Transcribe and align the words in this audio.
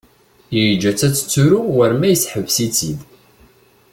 Yeǧǧa-tt 0.55 1.07
ad 1.07 1.13
tettru 1.15 1.59
war 1.75 1.91
ma 1.99 2.07
yesseḥbes-itt-id. 2.09 2.99